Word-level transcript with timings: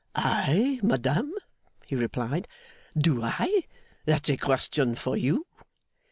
'I, 0.15 0.79
madame,' 0.81 1.35
he 1.85 1.95
replied, 1.95 2.47
'do 2.97 3.21
I? 3.21 3.65
That's 4.05 4.29
a 4.31 4.37
question 4.37 4.95
for 4.95 5.15
you. 5.15 5.45